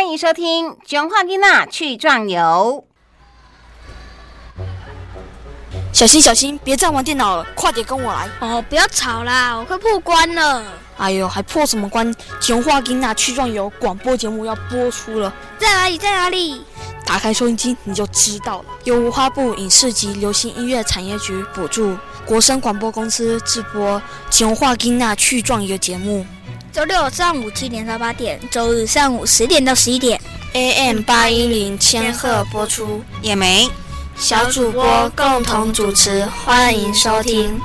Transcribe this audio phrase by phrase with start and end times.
[0.00, 2.82] 欢迎收听《囧话囡娜去壮游》。
[5.92, 8.26] 小心小心，别再玩电脑了，快点跟我来！
[8.40, 10.64] 哦，不要吵啦，我快破关了。
[10.96, 12.10] 哎呦，还破什么关？
[12.40, 15.98] 《囧话囡娜去壮游》广播节目要播出了，在哪里？
[15.98, 16.64] 在哪里？
[17.04, 18.64] 打开收音机你就知道了。
[18.84, 21.94] 由文化部影视及流行音乐产业局补助，
[22.24, 26.24] 国声广播公司制播《囧话囡娜去壮游》节目。
[26.72, 30.20] 周六上午七点到八点，周日上午十点到十一点
[30.52, 33.02] ，AM 八一零千赫播出。
[33.20, 33.68] 也没
[34.16, 37.60] 小主播共同主持，欢迎收听。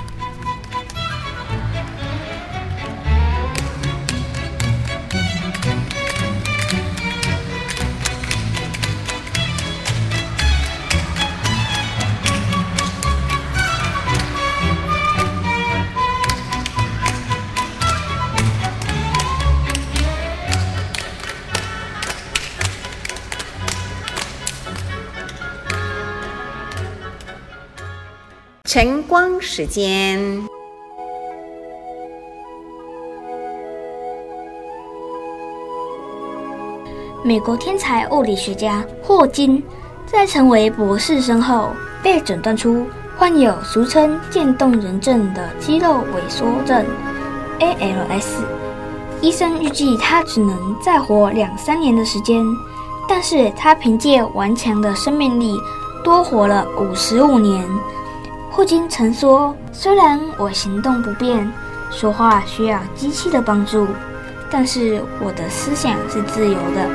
[28.75, 30.19] 晨光时间，
[37.23, 39.63] 美国天才物理学家霍金
[40.05, 41.69] 在成为博士生后，
[42.03, 42.85] 被诊断出
[43.17, 46.85] 患有俗称渐冻人症的肌肉萎缩症
[47.61, 48.41] （ALS）。
[49.21, 52.43] 医生预计他只能再活两三年的时间，
[53.07, 55.57] 但是他凭借顽强的生命力，
[56.03, 57.65] 多活了五十五年。
[58.55, 61.51] 霍金曾说：“虽然我行动不便，
[61.91, 63.85] 说话需要机器的帮助，
[64.49, 66.87] 但是我的思想是自由的。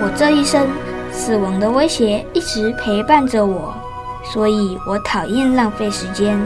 [0.00, 0.68] 我这一生，
[1.10, 3.74] 死亡的威胁一直陪伴着我，
[4.22, 6.40] 所以我讨厌浪费时间。”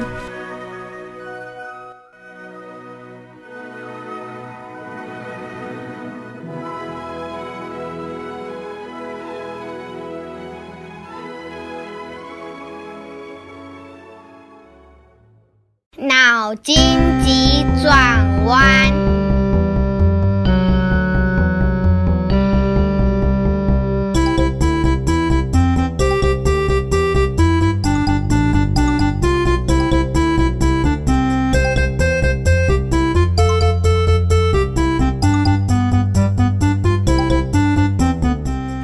[16.49, 16.75] 脑筋
[17.23, 18.91] 急转弯。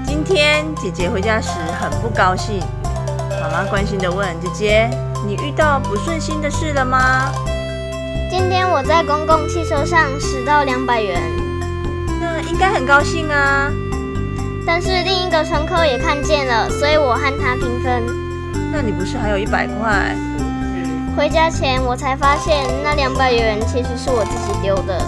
[0.04, 1.48] 今天姐姐回家时
[1.80, 2.60] 很不高兴，
[3.40, 4.90] 妈妈关心的问姐姐。
[5.26, 7.32] 你遇到不顺心的事了吗？
[8.36, 11.22] 今天我在公共汽车上拾到两百元，
[12.20, 13.70] 那应该很高兴啊。
[14.66, 18.02] 但是另一个乘客也看见了，所以我和他平分。
[18.72, 20.16] 那你不是还有一百块？
[21.16, 25.00] 回家前我才发现，那两百元其实是我自己丢的。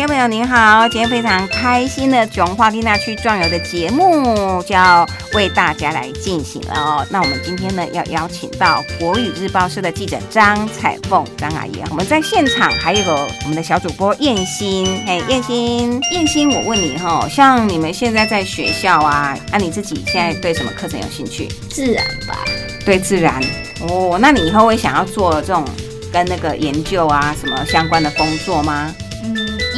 [0.00, 7.06] 听众朋友您好，今天非常开心的囧话丽娜去壮游的节目就要为大家来进行了哦。
[7.10, 21.46] 那我们今天呢要邀请到国语日报社的记者张彩凤张阿姨，我们在现场还有我们的小主播燕心， 嘿燕心燕心，我问你哈，像你们现在在学校啊，那你自己现在对什么课程有兴趣？
[21.68, 22.38] 自然吧，
[22.86, 23.38] 对自然
[23.80, 24.18] 哦。
[24.18, 25.62] 那你以后会想要做这种
[26.10, 28.94] 跟那个研究啊什么相关的工作吗？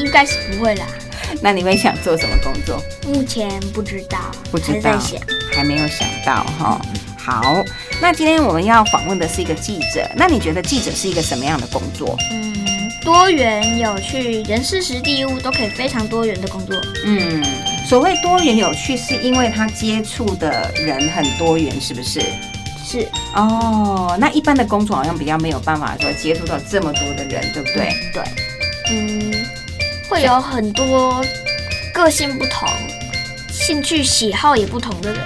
[0.02, 0.86] 应该是不会啦。
[1.40, 2.82] 那你会想做什么工作？
[3.06, 4.18] 目前不知道，
[4.50, 5.18] 不知道，想，
[5.54, 6.80] 还没有想到哈。
[7.16, 7.64] 好，
[8.00, 10.06] 那今天我们要访问的是一个记者。
[10.16, 12.16] 那你觉得记者是一个什么样的工作？
[12.32, 16.76] 嗯，多元有趣，人事实地物都可以非常多元的工作。
[17.06, 17.42] 嗯，
[17.88, 22.20] 所谓多元有趣，是因为他接触的人很多元，是不是？
[22.84, 23.08] 是。
[23.34, 27.88] 哦，那一般的工作好像比较没有办法说接触到这么多的人，对不对？
[28.12, 28.22] 对。
[28.91, 29.31] 嗯。
[30.12, 31.24] 会有很多
[31.94, 32.68] 个性不同、
[33.50, 35.18] 兴趣喜好也不同的人，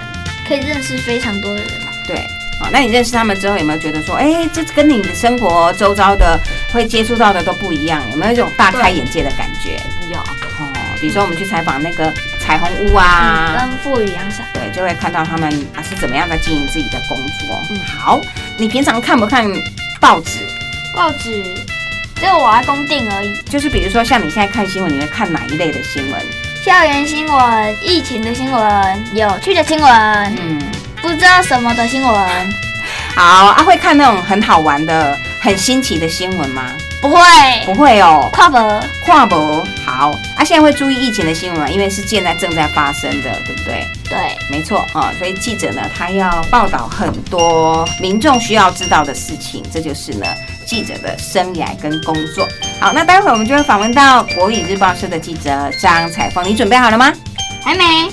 [0.47, 1.67] 可以认识非常多的人。
[2.07, 2.15] 对，
[2.61, 6.39] 啊，那你认识他们之后，有没有觉得说，哎，这跟你的生活周遭的
[6.71, 8.01] 会接触到的都不一样？
[8.11, 9.77] 有没有一种大开眼界的感觉？
[10.09, 10.17] 有。
[10.19, 12.09] 哦，比如说我们去采访那个
[12.39, 17.61] 彩虹屋啊，跟富余阳伞，对，就会看到他们啊是怎么样在经营自己的工作。
[17.71, 18.21] 嗯，好，
[18.57, 19.51] 你平常看不看
[19.99, 20.47] 报纸？
[20.95, 21.43] 报纸。
[22.19, 23.33] 只有我阿公定而已。
[23.49, 26.21] 就是比如说，像你现在看新闻，你会看哪一类的新闻？
[26.65, 29.91] 校园新闻、疫情的新闻、有趣的新闻，
[30.37, 30.61] 嗯，
[31.01, 32.13] 不知道什么的新闻。
[33.15, 36.73] 好啊，会看那种很好玩的很新奇的新闻吗？
[37.01, 37.19] 不会，
[37.65, 41.69] 不会哦，跨博跨博好啊，现在会注意疫情的新闻吗？
[41.69, 43.87] 因为是现在正在发生的，对不对？
[44.09, 44.17] 对，
[44.49, 50.25] 没错啊，所以记者呢，他要报道很多民众需要知道的事情，这就是呢
[50.67, 52.47] 记者的生涯跟工作。
[52.79, 55.49] 好，那待会我们就会访问到国语日报社的记者
[55.81, 57.11] 张彩凤，你准备好了吗？
[57.63, 58.11] 还没，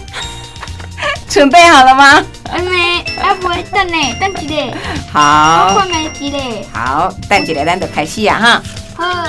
[1.29, 2.25] 准备好了吗？
[2.51, 4.77] 还没，还不会等呢，等一个，
[5.13, 6.39] 我 好看没一个，
[6.73, 8.63] 好，等一下咱就开始啊哈。
[8.97, 9.29] 好。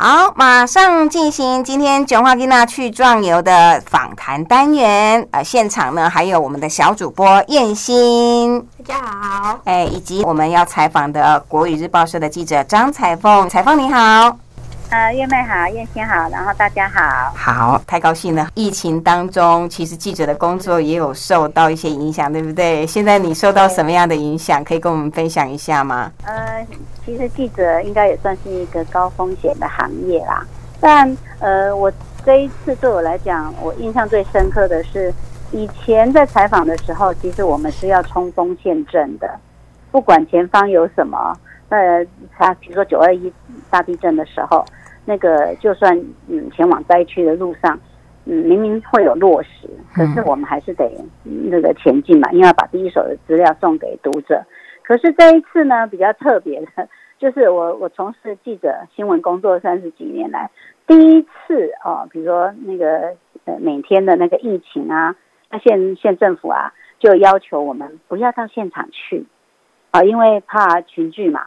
[0.00, 5.26] 好，马上进行今天九化金娜去壮游的访谈单元。
[5.32, 13.48] 呃，现场呢还有我们的小主播燕欣，大家好，哎，以及我们要采访的国语日报社的记者张彩凤。
[13.48, 14.38] 彩凤你好，
[14.90, 17.30] 呃，月妹好，燕青好，然后大家好。
[17.36, 18.48] 好，太高兴了。
[18.54, 22.86] 疫情当中，其实记者的工作也有受到一些影响，对不对？
[22.86, 24.64] 现在你受到什么样的影响？
[24.64, 26.10] 可以跟我们分享一下吗？
[26.24, 26.66] 呃，
[27.04, 30.42] 其实记者应该也算是一个高风险的行业啦，
[30.80, 31.92] 但呃，我
[32.24, 35.12] 这一次对我来讲，我印象最深刻的是，
[35.52, 39.38] 以前在采访的时候，其实我们是要冲锋陷阵的，
[39.90, 41.36] 不管前方有什么，
[41.68, 42.02] 呃，
[42.38, 43.30] 他比如说九二一
[43.68, 44.64] 大地震的时候，
[45.08, 47.80] 那个就算嗯前往灾区的路上，
[48.26, 50.84] 嗯明明会有落实，可是我们还是得
[51.24, 54.44] 嗯那个前进嘛，因为要把第一手的资料送给读者。
[54.82, 56.88] 可是这一次呢，比较特别的，
[57.18, 60.50] 就是我 我从事记者新闻工作三十几年来，
[60.86, 63.14] 第一次哦，比如说那个
[63.46, 65.16] 呃每天的那个疫情啊，
[65.50, 69.24] 那县县政府啊就要求我们不要到现场去
[69.90, 71.46] 啊，因为怕群聚嘛，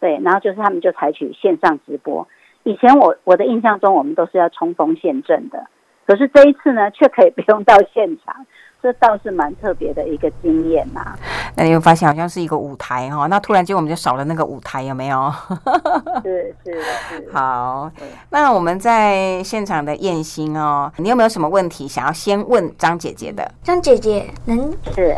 [0.00, 2.26] 对，然后就是他们就采取线上直播。
[2.66, 5.64] 以前我我的印象中，我们都是要冲锋陷阵的，
[6.04, 8.34] 可是这一次呢，却可以 不用到现场，
[8.82, 11.16] 这倒是蛮特别的一个经验呐、
[11.56, 15.32] 那你会发现好像是一个舞台哈、那突然间我们就少了那个舞台，有没有？
[16.24, 17.88] 是是是，好，
[18.30, 23.48] 那我们在现场的燕心哦，你有没有什么问题想要先问张姐姐的？
[23.62, 25.16] 张姐姐，能是。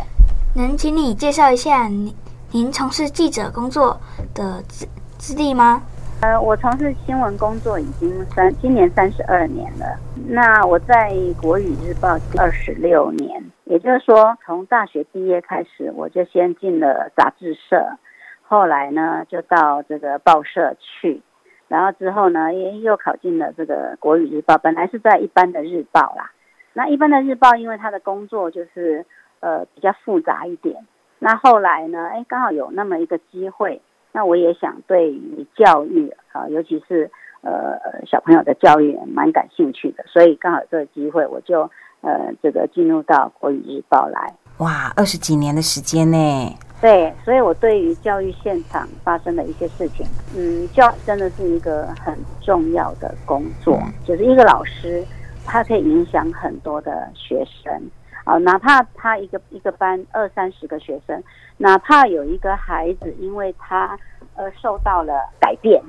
[0.55, 2.13] 能请你介绍一下您
[2.51, 3.99] 您从事记者工作
[4.35, 4.87] 的资
[5.17, 5.81] 资历吗？
[6.21, 9.97] 呃，我从事新闻工作已经三，今年三十二年了。
[10.27, 17.97] 那我在国语日报二十六年，也就是说，从大学毕业开始，我就先进了杂志社，
[18.43, 21.21] 后来呢就到这个报社去，
[21.69, 26.31] 然后之后呢也又考进了这个国语日报，本来是在一般的日报啦。
[26.73, 29.05] 那一般的日报，因为他的工作就是
[29.39, 30.85] 呃比较复杂一点，
[31.17, 33.81] 那后来呢，哎，刚好有那么一个机会。
[34.11, 37.09] 那我也想对于教育啊，尤其是
[37.41, 41.61] 呃小朋友的教育蛮感兴趣的，所以刚好这个机会，我就
[42.01, 44.33] 呃这个进入到国语日报来。
[44.57, 46.57] 哇，二十几年的时间呢？
[46.81, 55.03] 对，所以我对于教育现场发生的一些事情，嗯，教真的是一个很重要的工作，就是一个老师，
[55.45, 57.81] 他可以影响很多的学生。
[58.29, 61.23] 啊，哪怕他一个一个班二三十个学生，
[61.57, 63.97] 哪怕有一个孩子因为他
[64.35, 65.81] 呃受到了改变，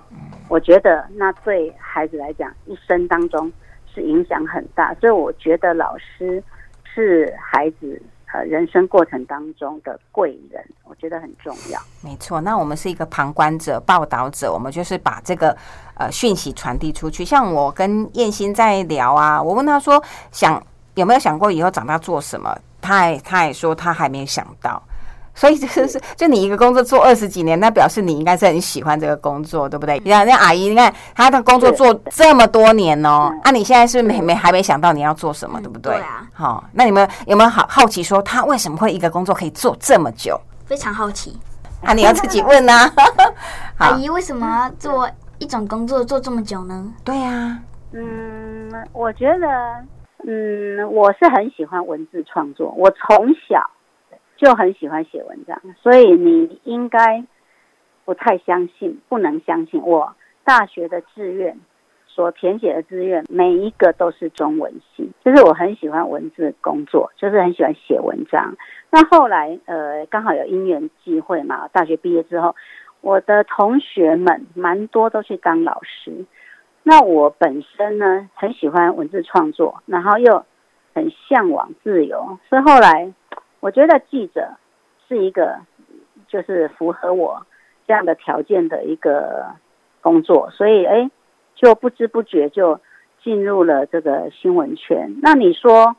[0.48, 3.52] 我觉得那对孩子来讲一生当中
[3.94, 4.94] 是影响很大。
[4.94, 6.42] 所以我觉得老师
[6.94, 8.00] 是孩子
[8.32, 11.78] 呃人生过程当中的贵人，我觉得很重要。
[12.02, 15.54] 没错，那我们是一个旁观者、报道者，我们就是把这个
[15.94, 17.22] 呃讯息传递出去。
[17.22, 20.62] 像我跟燕心在聊啊，我问他说想
[21.00, 24.80] 有没有想过以后长大做什么，他也他也说他还没想到。
[25.32, 29.98] 所以就是，就你一个工作做二十几年，那表示你应该是很喜欢这个工作，对不对？
[30.04, 35.94] 你看那阿姨，你看她的工作做这么多年哦，啊，你现在是没没还没想到你要做什么，对不对？
[35.94, 36.26] 对啊。
[36.32, 40.38] 好，那你们有没有好好奇说，他为什么会一个工作可以做这么久？
[40.66, 41.38] 非常好奇，
[41.84, 42.92] 啊，你要自己问呐、
[43.78, 46.92] 好阿姨为什么要做一种工作做这么久呢？
[47.02, 47.56] 对呀、
[47.92, 49.46] 嗯，我觉得，
[50.26, 53.70] 嗯，我是很喜欢文字创作，我从小
[54.36, 57.24] 就很喜欢写文章，所以你应该
[58.04, 61.58] 不太相信，不能相信我大学的志愿
[62.06, 68.56] 所填写的志愿，每一个都是中文系，就是我很喜欢文字工作，就是很喜欢写文章。
[68.90, 72.56] 那后来，呃，刚好有因缘际会嘛，大学毕业之后，
[73.00, 76.26] 我的同学们蛮多都去当老师。
[76.82, 80.44] 那我本身呢，很喜欢文字创作，然后又
[80.94, 83.12] 很向往自由，所以后来
[83.60, 84.54] 我觉得记者
[85.06, 85.58] 是一个
[86.26, 87.46] 就是符合我
[87.86, 89.46] 这样的条件的一个
[90.00, 91.10] 工作，所以哎，
[91.54, 92.80] 就不知不觉就
[93.22, 95.16] 进入了这个新闻圈。
[95.22, 95.94] 那你说，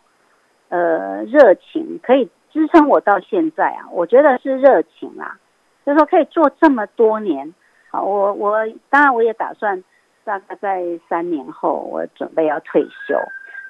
[0.70, 3.86] 呃，热情可以支撑我到现在啊？
[3.92, 5.38] 我觉得是热情啊，
[5.86, 7.54] 就是说可以做这么多年。
[7.90, 8.58] 好，我我
[8.90, 9.84] 当然我也打算
[10.24, 13.16] 大概在三年后，我准备要退休。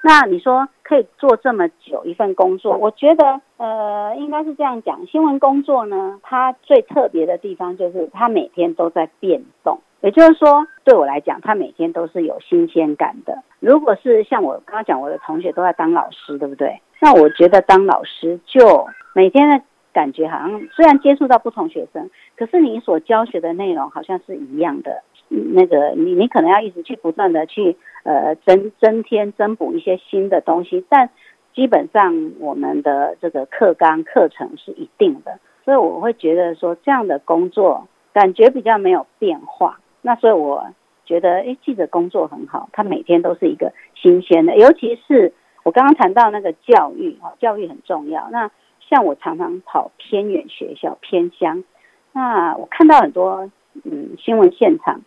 [0.04, 13.44] 那你说可以做这么久一份工作，我觉得呃应该是这样讲，新闻工作呢，它最特别的地方就是它每天都在变动，也就是说对我来讲，它每天都是有新鲜感的。
[13.60, 16.82] 如果是像我刚刚讲，我的同学都在当老师，对不对？
[17.00, 19.62] 那我觉得当老师就每天的
[19.94, 25.04] 感觉好像虽然接触到不同学生，可是你所教学的内容好像是一样的。
[25.32, 31.10] 那个你你可能要一直去不断的去呃增增添增补一些新的东西，但
[31.54, 39.80] 基本上我们的这个课纲课程是一定的，所以我会觉得说这样的工作感觉比较没有变化。
[40.02, 40.66] 那所以我
[41.06, 45.34] 觉得哎，记者工作很好，他每天都是一个新鲜的，尤其是
[45.64, 48.28] 我刚刚谈到那个教育啊，教育很重要。
[48.32, 51.64] 那像我常常跑偏远学校偏乡，
[52.12, 53.50] 那我看到很多
[53.86, 55.00] 嗯新闻现场。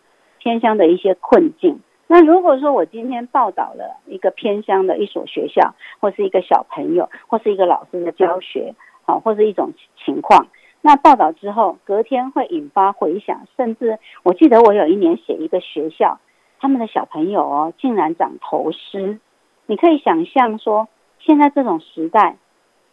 [0.45, 1.79] 偏乡的一些困境。
[2.05, 8.75] 那如果说我今天报道了一个偏乡的一所学校，或是一个小朋友，或是一个老师的教学，
[9.05, 9.73] 好，或是一种
[10.05, 10.45] 情况，
[10.81, 16.19] 那报道之后，隔天会引发回响，甚至我记得我有一年写一个学校，
[16.59, 19.17] 他们的小朋友哦，竟然长头虱。
[19.65, 20.87] 你可以想象说，
[21.17, 22.37] 现在这种时代，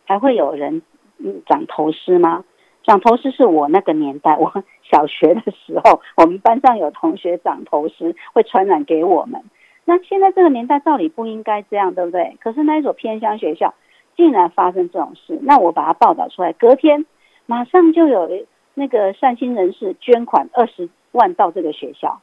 [0.06, 0.80] 还会有人
[1.18, 2.44] 嗯长头虱吗？
[2.84, 4.52] 长头虱是我那个年代， 我
[4.90, 9.42] 小学的时候，我们班上有同学长头虱，会传染给我们。
[9.84, 12.36] 那现在这个年代，照理不应该这样，对不对？
[12.40, 13.74] 可是那一所偏乡学校
[14.16, 17.04] 竟然发生这种事，那我把它报道出来，隔天
[17.46, 22.20] 马上就有那个善心人士捐款二十万到这个学校。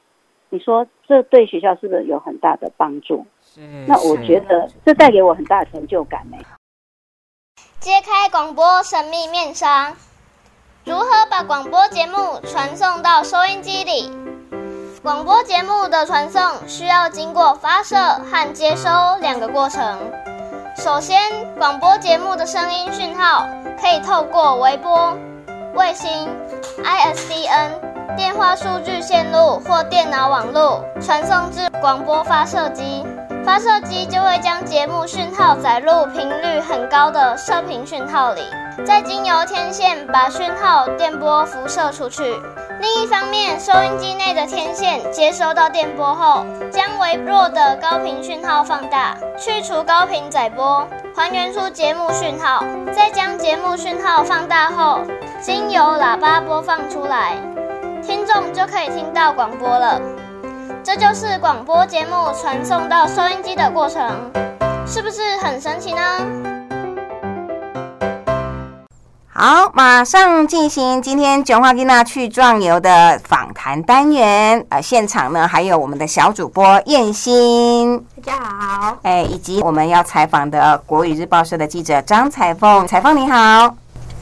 [0.51, 3.25] 你说这对学校是不是有很大的帮助？
[3.87, 6.37] 那我觉得这带给我很大的成就感呢。
[7.79, 9.93] 揭开广播神秘面纱。
[10.89, 14.11] 如何把广播节目传送到收音机里？
[15.03, 18.89] 广播节目的传送需要经过发射和接收
[19.21, 19.99] 两个过程。
[20.75, 21.19] 首先，
[21.59, 23.47] 广播节目的声音讯号
[23.79, 25.15] 可以透过微波、
[25.75, 26.27] 卫星、
[26.83, 33.05] ISDN、电话数据线路或电脑网络传送至广播发射机。
[33.45, 38.41] 发射机就会将节目讯号载入频率很高的射频讯号里，
[38.85, 42.23] 再经由天线把讯号电波辐射出去。
[42.81, 52.63] 另一方面，收音机内的天线接收到电波后，将微弱的高频讯号放大，去除高频载波，还原出节目讯号。
[52.93, 55.01] 再将节目讯号放大后，
[55.41, 57.35] 经由喇叭播放出来，
[58.01, 59.99] 听众就可以听到广播了。
[60.83, 64.31] 这就是广播节目传送到收音机的过程，
[64.87, 66.58] 是不是很神奇呢？
[69.41, 74.65] 好，马上进行今天九华吉娜去壮游的访谈单元。
[74.67, 78.97] 呃，现场呢还有我们的小主播燕欣，大家好。
[79.03, 83.77] 哎，以及我们要采访的国语日报社的记者张彩凤，彩凤你好。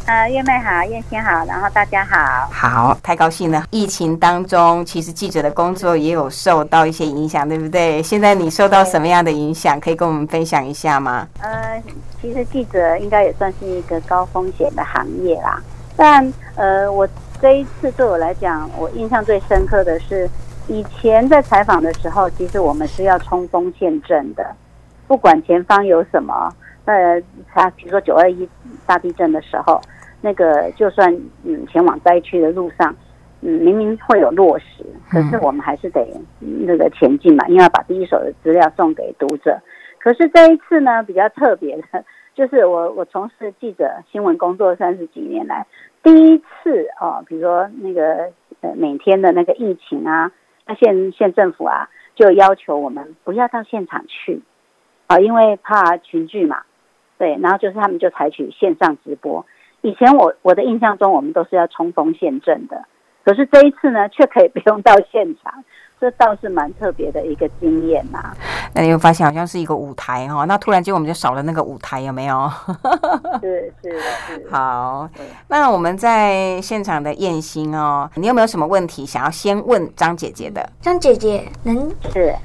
[0.08, 3.66] 呃，月妹好，燕青好，然后大家好，好，太高兴了。
[3.72, 8.02] 疫情当中，其实记者的工作也有受到一些影响，对不对？
[8.02, 9.78] 现在你受到什么样的影响？
[9.82, 11.28] 可以跟我们分享一下吗？
[11.42, 11.84] 呃，
[12.22, 15.62] 其实记者应该也算是一个高风险的行业啦。
[15.98, 17.06] 但呃，我
[17.42, 20.30] 这一次对我来讲，我印象最深刻的是，
[20.70, 24.56] 以前在采访的时候，其实我们是要冲锋陷阵的，
[25.06, 26.50] 不管前方有什么，
[26.86, 27.22] 呃，
[27.54, 28.48] 他比如说九二一
[28.86, 29.82] 大地震的时候。
[30.22, 32.96] 那个就算嗯前往灾区的路上，
[33.42, 36.06] 嗯明明会有落实，可是我们还是得
[36.40, 39.60] 那个前进嘛，因为要把第一手的资料送给读者。
[40.00, 45.68] 可是这一次呢，比较特别的，就是我我从事记者新闻工作三十几年来，
[46.02, 48.32] 第一次哦，比如说那个
[48.62, 50.32] 呃每天的那个疫情啊，
[50.66, 54.42] 那县县政府啊就要求我们不要到现场去
[55.08, 56.62] 啊，因为怕群聚嘛，
[57.18, 59.46] 对，然后就是他们就采取线上直播。
[59.82, 62.84] 以前我我的印象中，我们都是要冲锋陷阵的，
[63.24, 65.64] 可是这一次呢， 却可以不用到现场，
[66.00, 68.36] 这倒是蛮特别的一个经验呐。
[68.74, 72.52] 那你会发现好像是一个舞台哈，那突然间我们就少了那个舞台，有没有？
[73.42, 74.48] 是 是是。
[74.52, 75.10] 好，
[75.48, 80.70] 那我们在现场的燕心哦，你有没有什么问题想要先问张姐姐的？
[80.82, 82.36] 张姐姐，能是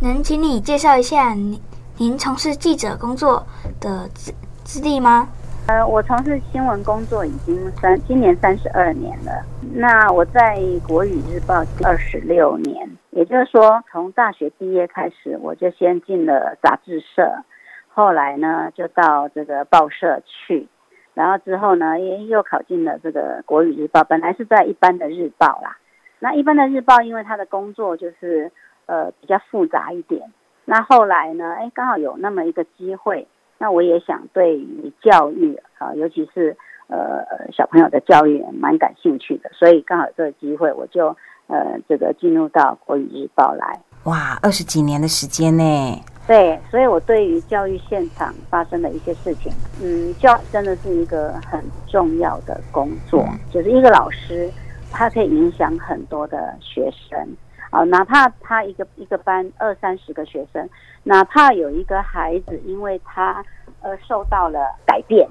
[0.00, 1.60] 能请你介绍一下您
[1.96, 3.46] 您从事记者工作
[3.80, 4.32] 的资
[4.64, 5.28] 资历吗？
[5.68, 9.44] 呃，我从事新闻工作已经三今年三十二年了。
[9.74, 10.58] 那我在
[10.88, 17.44] 国语日报二十六年，也就是说，从大学毕业开始，我就先进了杂志社，
[17.88, 20.66] 后来呢就到这个报社去，
[21.12, 25.76] 然后之后呢又又考进了这个国语日报，本来是在一般的日报啦。
[26.18, 28.50] 那一般的日报，因为他的工作就是
[28.86, 30.32] 呃比较复杂一点。
[30.64, 41.08] 那后来呢，哎，刚好有那么一个机会，那我也想对于教育啊，尤其是呃小朋友的教育蛮感兴趣的，所以刚好这个机会，我就
[41.48, 43.80] 呃这个进入到国语日报来。
[44.04, 46.02] 哇，二十几年的时间呢？
[46.26, 54.50] 对，所以我对于教育现场发生的一些事情，嗯，教真的是一个很重要的工作，就是一个老师。
[54.90, 57.36] 他可以影响很多的学生
[57.70, 60.68] 啊，哪怕他一个一个班二三十个学生，
[61.02, 63.44] 哪怕有一个孩子因为他
[63.80, 65.28] 而受到了改变，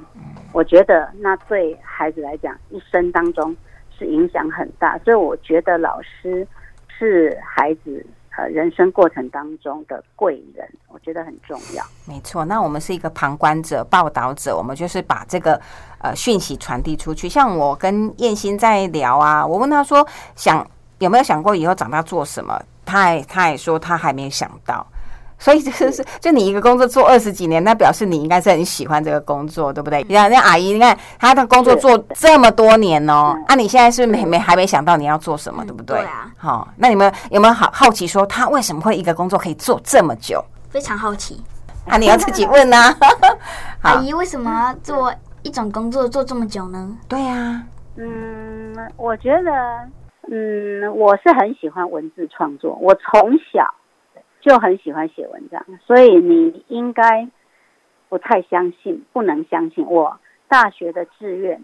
[0.54, 3.56] 我觉得那对孩子来讲一生当中
[3.98, 6.48] 是影响很大，所以我觉得老师
[6.88, 8.06] 是孩子。
[8.40, 11.84] 呃，人生过程当中的贵人，我觉得很重要。
[12.08, 15.60] 没错，那我们是一个旁观者、报道者，我们就是把这个
[15.98, 17.28] 呃讯息传递出去。
[17.28, 20.64] 像我跟燕心在聊啊，我问他说，想
[21.00, 22.60] 有没有想过以后长大做什么？
[22.86, 24.86] 他也他也说他还没想到。
[25.40, 30.04] 所以就是，就你一个工作做二十几年，那表示你应该是很喜欢这个工作，对不对？
[30.10, 36.00] 你看那阿姨，你看她的工作做这么多年哦，啊，你现在是没没还没想到你要做什么，对不对？
[36.00, 36.32] 对啊。
[36.38, 40.44] 好，那你们有没有好好奇说，他为什么会一个工作可以做这么久？
[40.72, 41.40] 非常好奇。
[41.88, 42.96] 啊，你要自己问 呐。
[43.84, 45.14] 阿姨为什么做
[45.44, 46.98] 一种工作做这么久呢？
[47.08, 47.62] 对呀。
[47.96, 49.52] 嗯，我觉得，
[50.30, 53.74] 嗯，我是很喜欢文字创作，我从小。
[54.40, 57.28] 就很喜欢写文章，所以你应该
[58.08, 61.62] 不太相信，不能相信我大学的志愿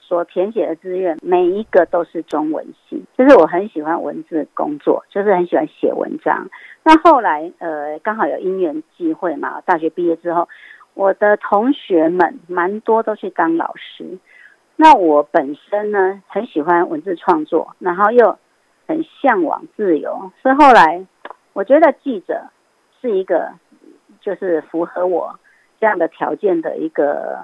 [0.00, 3.02] 所填写的志愿，每一个都是中文系。
[3.16, 6.50] 就是我很喜欢文字工作，就是很喜欢写文章。
[6.82, 10.48] 那后来呃，刚好有因缘际会嘛，大学毕业之后，
[10.92, 14.18] 我的同学们蛮多都去当老师。
[14.76, 18.38] 那我本身呢，很喜欢文字创作，然后又
[18.86, 21.06] 很向往自由，所以后来。
[21.52, 22.50] 我觉得记者
[23.00, 23.50] 是一个，
[24.20, 25.40] 就是符合我
[25.80, 27.38] 这样的条件的一个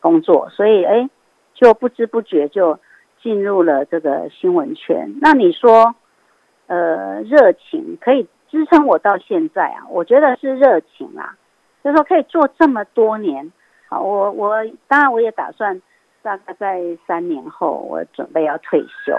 [0.00, 1.08] 工作，所以哎，
[1.54, 2.80] 就不知不觉就
[3.22, 5.14] 进入了这个新闻圈。
[5.20, 5.94] 那你说，
[6.66, 9.86] 呃，热情可以支撑我到现在啊？
[9.90, 11.36] 我觉得是热情啦，
[11.84, 13.52] 就是说可以做这么多年。
[13.88, 14.56] 好，我我
[14.88, 15.80] 当然我也打算
[16.22, 19.14] 大概在三年后，我准备要退休。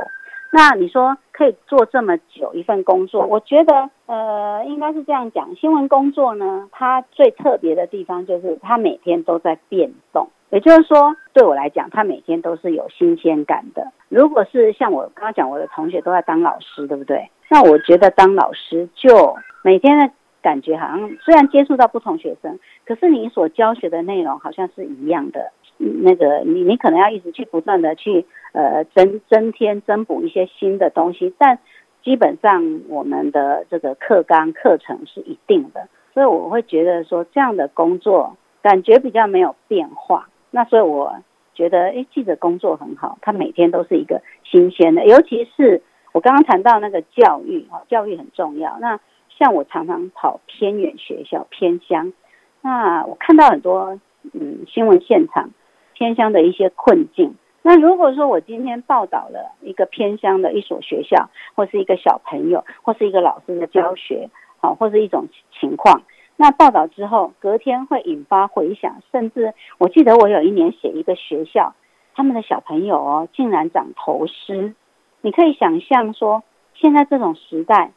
[0.56, 13.92] 那你说可以做这么久一份工作，我觉得呃应该是这样讲，新闻工作呢，它最特别的地方就是它每天都在变动，也就是说对我来讲，它每天都是有新鲜感的。
[14.10, 17.32] 如果是像我刚刚讲，我的同学都在当老师，对不对？
[17.50, 20.14] 那我觉得当老师就每天的
[20.44, 25.52] 感觉好像虽然接触到不同学生，可是你所教学的内容好像是一样的。
[25.78, 31.60] 那个你你可能要一直去不断的去呃增增添增补一些新的东西，但
[32.04, 40.30] 基本上我们的这个课纲课程是一定的，所以我会觉得说这样的工作感觉比较没有变化。
[40.52, 41.16] 那所以我
[41.54, 45.82] 觉得哎记者工作很好，他每天都是一个新鲜的，尤其是
[46.12, 48.78] 我刚刚谈到那个教育啊，教育很重要。
[48.80, 52.14] 那像我常常跑偏远学校偏乡，
[52.62, 54.00] 那我看到很多
[54.34, 55.50] 嗯新闻现场。
[55.94, 57.36] 偏乡的一些困境。
[57.62, 64.30] 那如果说我今天报道了一个偏乡的一所学校，或是一个小朋友，或是一个老师的教学，
[64.60, 65.28] 好，或是一种
[65.58, 66.02] 情况，
[66.36, 71.74] 那报道之后，隔天会引发回响，甚至我记得我有一年写一个学校，
[72.16, 74.74] 他们的小朋友哦，竟然长头虱。
[75.22, 77.94] 你可以想象说，现在这种时代，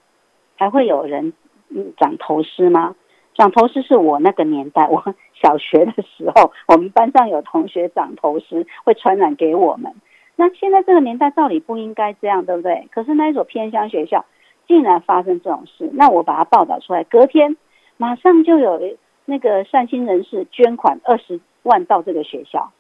[0.57, 1.33] 还会有人
[1.71, 2.95] 嗯长头虱吗？
[3.37, 5.03] 长头虱是我那个年代， 我
[5.35, 9.93] 小学的时候，我们班上有同学长头虱，会传染给我们。
[10.37, 12.89] 那现在这个年代，照理不应该这样，对不对？
[12.93, 14.25] 可是那一所偏乡学校
[14.67, 17.57] 竟然发生这种事，那我把它报道出来，隔天
[17.97, 18.81] 马上就有
[19.25, 22.71] 那个善心人士捐款二十万到这个学校。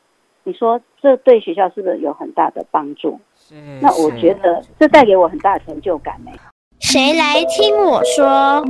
[0.45, 3.19] 你说这对学校是不是有很大的帮助？
[3.83, 6.31] 那我觉得这带给我很大的成就感呢。
[6.79, 8.63] 谁来听我说？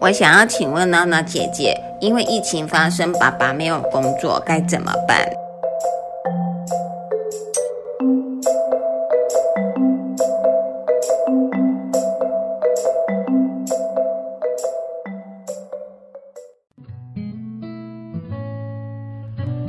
[0.00, 5.18] 我想要请问娜娜姐姐，因为疫情发生，爸爸没有工作，该怎么办？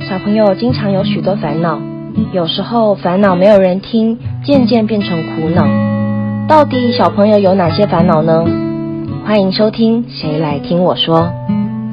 [0.08, 1.80] 小朋友经常有许多烦恼，
[2.32, 4.18] 有时候烦恼没有人听。
[4.46, 5.66] 渐渐变成苦恼。
[6.48, 8.67] 到底小朋友有哪些烦恼呢？
[9.28, 11.20] 欢迎收听《谁来听我说》，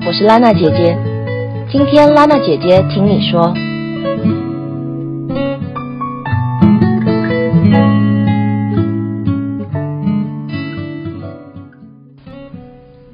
[0.08, 0.98] 我是拉娜姐姐。
[1.70, 3.54] 今天拉娜姐姐听你说。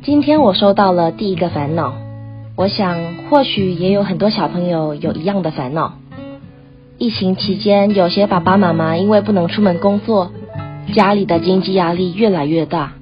[0.03, 1.95] 今天我收到了第一个烦恼，
[2.55, 5.93] 我想或许也有很多小朋友有一样的烦恼。
[6.99, 10.31] 疫情期间，有些爸爸妈妈因为不能出门工作，
[10.93, 12.93] 家里的经济压力越来越大。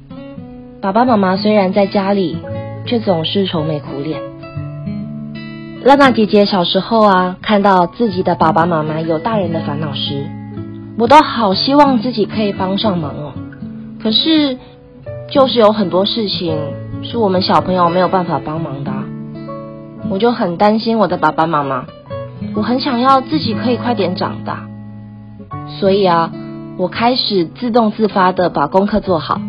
[0.82, 2.38] 爸爸妈妈虽然在家里，
[2.86, 4.22] 却总是愁眉苦脸。
[5.84, 10.26] 娜娜姐姐小时候啊，看到自己的爸爸妈妈有大人的烦恼时，
[10.98, 13.34] 我都好希望自己可以帮上忙哦。
[14.02, 14.58] 可是，
[15.30, 16.58] 就是有很多事情
[17.04, 18.92] 是我们小朋友没有办法帮忙的，
[20.10, 21.88] 我就很担心我的爸爸妈妈。
[22.56, 24.66] 我很想要自己可以快点长大，
[25.78, 26.32] 所以啊，
[26.78, 29.42] 我开始自动自发的把功课做好，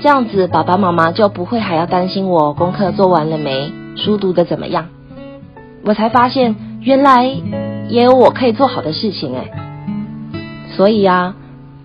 [0.00, 4.88] 这样子爸爸妈妈就不会还要担心我功课做完了没，书读的怎么样。
[5.84, 7.26] 我才发现原来
[7.88, 9.50] 也有我可以做好的事情哎，
[10.76, 11.34] 所以啊，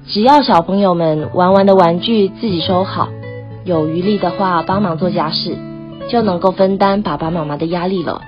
[0.08, 3.10] 只要小朋友们玩完的玩具自己收好，
[3.66, 5.58] 有余力的话帮忙做家事，
[6.10, 8.22] 就能够分担爸爸妈妈的压力了，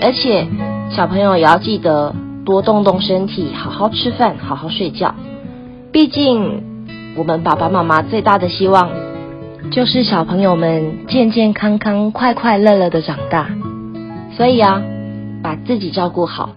[0.00, 0.46] 而且。
[0.88, 2.14] 小朋友也要记得
[2.44, 5.12] 多动动身体，好好吃饭，好好睡觉。
[5.92, 6.62] 毕竟，
[7.16, 8.90] 我们爸爸妈妈最大的希望
[9.70, 13.48] 就是小朋友们健健康康、快快乐乐的长大。
[14.36, 14.82] 所以啊，
[15.42, 16.50] 把自己照顾好，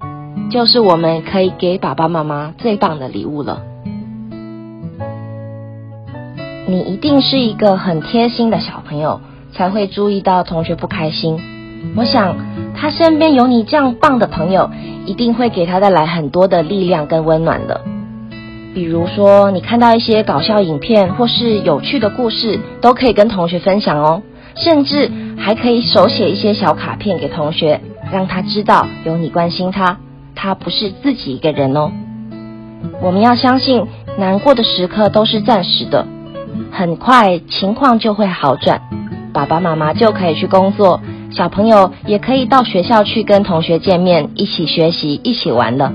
[0.51, 3.61] 就是我们可以给爸爸妈妈最棒的礼物了。
[6.67, 9.21] 你一定是一个很贴心的小朋友，
[9.53, 11.39] 才会注意到同学不开心。
[11.95, 12.35] 我想。
[12.81, 14.69] 他身边有你这样棒的朋友，
[15.05, 17.81] 一定会给他带来很多的力量跟温暖的。
[18.73, 24.21] 比如说，你看到一些搞笑影片或是有趣的故事，都可以跟同学分享哦。
[24.55, 27.79] 甚至还可以手写一些小卡片给同学，
[28.11, 29.97] 让他知道有你关心他，
[30.35, 31.91] 他不是自己一个人哦。
[33.01, 33.85] 我们要相信，
[34.17, 36.05] 难过的时刻都是暂时的，
[36.71, 38.81] 很快情况就会好转，
[39.33, 40.99] 爸爸妈妈就可以去工作。
[41.31, 45.93] 小朋友也可以到学校去跟同学见面，一起学习，一起玩了。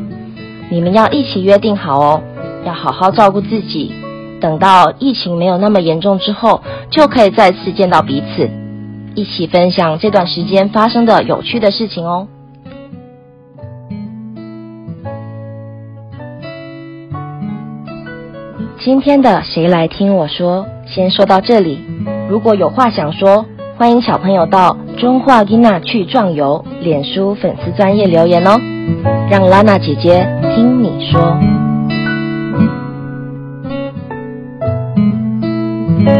[0.70, 2.22] 你们要一起约定好哦，
[2.64, 3.92] 要好好照顾自己。
[4.40, 8.50] 等到疫情没有那么严重之后，就可以再次见到彼此，
[9.14, 12.28] 一起分享这段时间发生的有趣的事情哦。
[18.80, 21.84] 今天的谁来听我说，先说到这里。
[22.28, 23.46] 如果有话想说。
[23.76, 28.56] 欢迎小朋友到中华吉娜去壮游，脸书粉丝专业留言哦，
[29.28, 30.24] 让拉娜姐姐
[30.54, 31.63] 听你说。
[36.04, 36.10] 大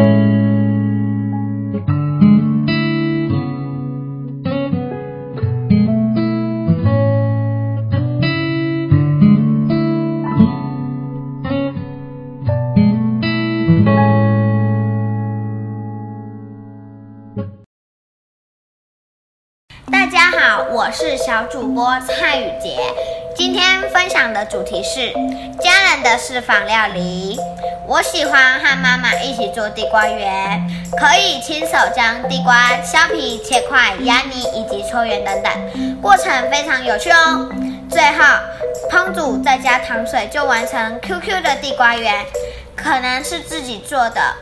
[20.07, 22.79] 家好我是小主播蔡雨洁，
[23.37, 25.13] 今天分享的主题是
[25.61, 27.39] 家人的私房料理。
[27.87, 30.63] 我喜欢和妈妈一起做地瓜圆，
[30.97, 37.51] 可以亲手将地瓜削皮、切块、压泥以及搓圆等等，过程非常有趣哦。
[37.91, 38.25] 最后
[38.91, 42.25] 烹煮再加糖水就完成 QQ 的地瓜圆，
[42.77, 44.35] 可能是自己做的，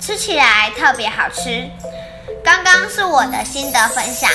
[0.00, 1.68] 吃起来特别好吃。
[2.42, 4.30] 刚刚是我的心得分享。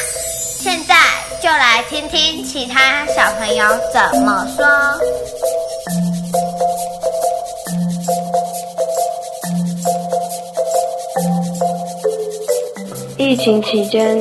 [0.58, 0.96] 现在
[1.42, 4.66] 就来听听其他小朋友怎么说。
[13.18, 14.20] 疫情期间，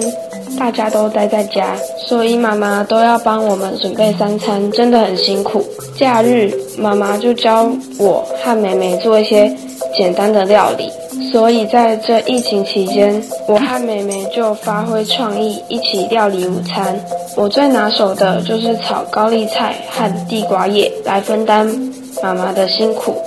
[0.59, 1.77] 大家都待在家，
[2.09, 5.65] 所以妈妈都要帮我们准备三餐，真的很辛苦。
[5.97, 9.55] 假日，妈妈就教我和妹妹做一些
[9.97, 10.91] 简单的料理。
[11.35, 16.97] 所以在这疫情期间，我和妹妹就发挥创意，一起料理午餐。
[17.35, 21.67] 我最拿手的就是炒高丽菜和地瓜叶，来分担
[22.23, 23.21] 妈妈的辛苦。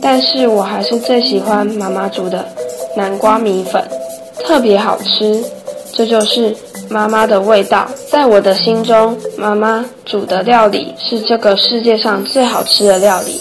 [0.00, 2.46] 但是我还是最喜欢妈妈煮的
[2.96, 3.82] 南瓜米粉，
[4.44, 5.42] 特别好吃。
[5.92, 6.54] 这就是
[6.88, 13.40] 妈妈的味道，在我的心中，妈妈煮的料理是这个世界上最好吃的料理。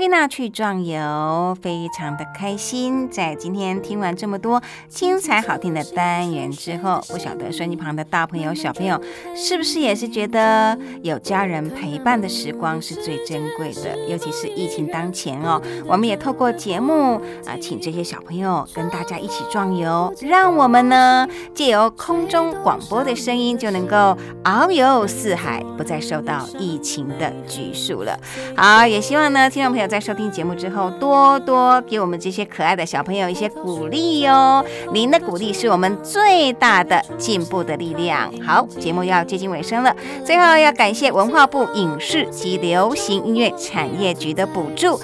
[0.00, 3.06] 囡娜去壮游，非常的开心。
[3.10, 8.98] 在今天听完这么多精彩好听的单元之后，不晓得收音旁的大朋友、小朋友
[9.36, 13.94] 是不是也是觉得有家人陪伴的时光是最珍贵的？
[14.08, 28.18] 尤其是疫情当前哦，我们也透过节目啊，请这些小朋友跟大家一起壮游，让我们呢借由空中广播的声音，就能够遨游四海，不再受到疫情的拘束了。
[28.56, 34.64] 好，也希望呢，听众朋友在收听节目之后，多多给我们这些可爱的小朋友一些鼓励哟。
[34.92, 38.32] 您的鼓励是我们最大的进步的力量。
[38.46, 45.00] 好，节目要接近尾声了，最后要感谢文化部影视及流行音乐产业局的补助。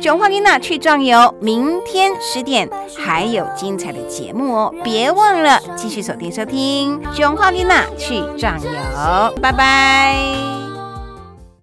[0.00, 10.67] 囧话妮娜去壮游，明天十点还有精彩的节目哦，别忘了继续锁定收听囧话妮娜去壮游，拜拜。